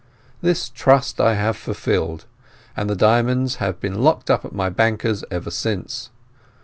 This 0.41 0.67
trust 0.67 1.21
I 1.21 1.35
have 1.35 1.55
fulfilled, 1.55 2.25
and 2.75 2.89
the 2.89 2.95
diamonds 2.95 3.57
have 3.57 3.79
been 3.79 4.01
locked 4.01 4.31
up 4.31 4.43
at 4.43 4.51
my 4.51 4.67
banker's 4.69 5.23
ever 5.29 5.51
since. 5.51 6.09